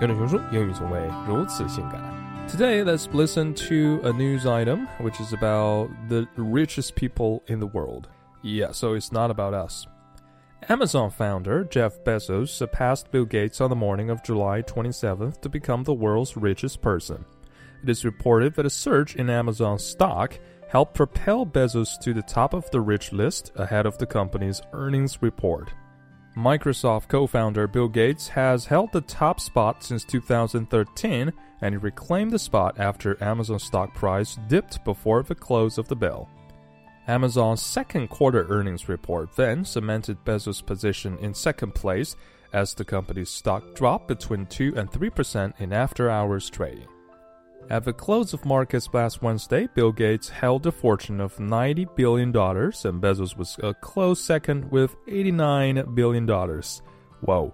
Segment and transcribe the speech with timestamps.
[0.00, 2.00] 跟着熊叔，英语从未如此性感。
[2.48, 8.08] Today, let's listen to a news item which is about the richest people in the world.
[8.42, 9.86] Yeah, so it's not about us.
[10.68, 15.84] Amazon founder Jeff Bezos surpassed Bill Gates on the morning of July 27th to become
[15.84, 17.24] the world's richest person.
[17.82, 20.38] It is reported that a surge in Amazon stock
[20.68, 25.20] helped propel Bezos to the top of the rich list ahead of the company's earnings
[25.20, 25.72] report.
[26.37, 32.31] Microsoft co founder Bill Gates has held the top spot since 2013, and he reclaimed
[32.31, 36.29] the spot after Amazon's stock price dipped before the close of the bell.
[37.07, 42.15] Amazon's second quarter earnings report then cemented Bezos' position in second place
[42.53, 46.87] as the company's stock dropped between 2 and 3% in after hours trading.
[47.69, 52.29] At the close of markets last Wednesday, Bill Gates held a fortune of $90 billion,
[52.29, 56.25] and Bezos was a close second with $89 billion.
[56.25, 57.51] Whoa.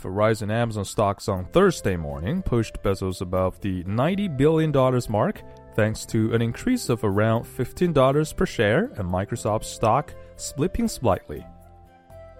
[0.00, 4.72] The rise in Amazon stocks on Thursday morning pushed Bezos above the $90 billion
[5.08, 5.42] mark,
[5.74, 11.44] thanks to an increase of around $15 per share and Microsoft stock slipping slightly.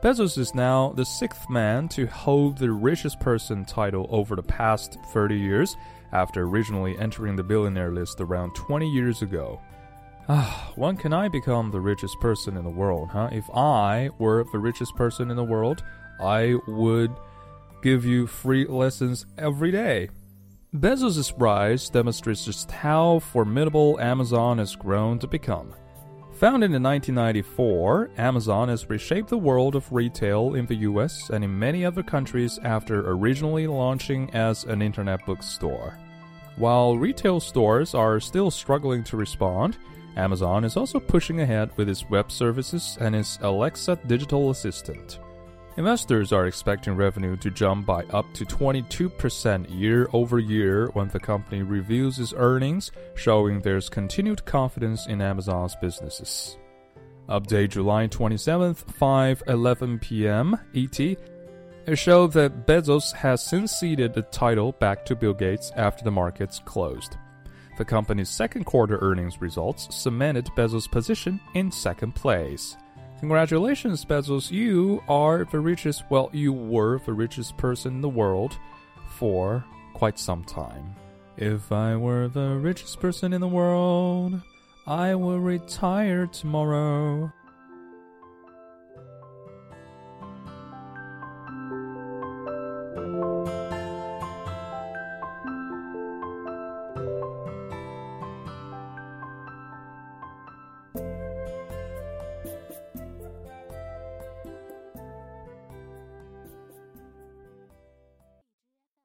[0.02, 4.98] Bezos is now the sixth man to hold the richest person title over the past
[5.12, 5.76] 30 years
[6.10, 9.60] after originally entering the billionaire list around 20 years ago.
[10.28, 13.28] Ah, when can I become the richest person in the world, huh?
[13.30, 15.84] If I were the richest person in the world,
[16.20, 17.12] I would
[17.80, 20.08] give you free lessons every day.
[20.74, 25.74] Bezos' rise demonstrates just how formidable Amazon has grown to become.
[26.42, 31.56] Founded in 1994, Amazon has reshaped the world of retail in the US and in
[31.56, 35.96] many other countries after originally launching as an internet bookstore.
[36.56, 39.78] While retail stores are still struggling to respond,
[40.16, 45.20] Amazon is also pushing ahead with its web services and its Alexa digital assistant.
[45.78, 51.18] Investors are expecting revenue to jump by up to 22% year over year when the
[51.18, 56.58] company reviews its earnings, showing there's continued confidence in Amazon's businesses.
[57.26, 60.58] Update July 27th, 5:11 p.m.
[60.74, 61.00] ET.
[61.00, 66.10] It showed that Bezos has since ceded the title back to Bill Gates after the
[66.10, 67.16] markets closed.
[67.78, 72.76] The company's second quarter earnings results cemented Bezos' position in second place.
[73.22, 74.50] Congratulations, Bezos.
[74.50, 78.58] You are the richest, well, you were the richest person in the world
[79.10, 80.96] for quite some time.
[81.36, 84.40] If I were the richest person in the world,
[84.88, 87.32] I would retire tomorrow.